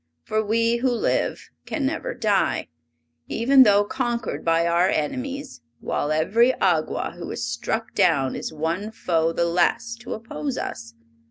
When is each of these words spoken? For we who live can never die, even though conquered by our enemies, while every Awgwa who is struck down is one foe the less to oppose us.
For 0.23 0.43
we 0.43 0.77
who 0.77 0.89
live 0.89 1.51
can 1.67 1.85
never 1.85 2.15
die, 2.15 2.69
even 3.27 3.61
though 3.61 3.83
conquered 3.83 4.43
by 4.43 4.65
our 4.65 4.89
enemies, 4.89 5.61
while 5.79 6.11
every 6.11 6.53
Awgwa 6.53 7.17
who 7.19 7.29
is 7.29 7.45
struck 7.45 7.93
down 7.93 8.35
is 8.35 8.51
one 8.51 8.89
foe 8.89 9.31
the 9.31 9.45
less 9.45 9.93
to 9.99 10.15
oppose 10.15 10.57
us. 10.57 10.95